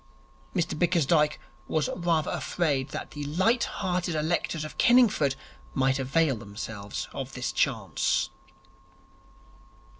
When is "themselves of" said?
6.37-7.33